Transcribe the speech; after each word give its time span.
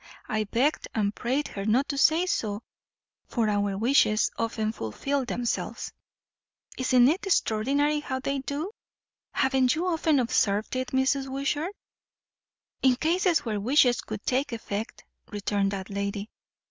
I 0.27 0.45
begged 0.45 0.87
and 0.95 1.13
prayed 1.13 1.49
her 1.49 1.63
not 1.63 1.87
to 1.89 1.97
say 1.99 2.25
so, 2.25 2.63
for 3.27 3.47
our 3.47 3.77
wishes 3.77 4.31
often 4.35 4.71
fulfil 4.71 5.25
themselves. 5.25 5.93
Isn't 6.75 7.07
it 7.07 7.27
extraordinary 7.27 7.99
how 7.99 8.19
they 8.19 8.39
do? 8.39 8.71
Haven't 9.31 9.75
you 9.75 9.85
often 9.85 10.19
observed 10.19 10.75
it, 10.75 10.87
Mrs. 10.87 11.27
Wishart?" 11.29 11.75
"In 12.81 12.95
cases 12.95 13.45
where 13.45 13.59
wishes 13.59 14.01
could 14.01 14.25
take 14.25 14.51
effect," 14.51 15.03
returned 15.29 15.69
that 15.69 15.91
lady. 15.91 16.31